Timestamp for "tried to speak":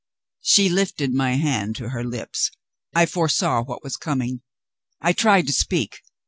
5.13-5.99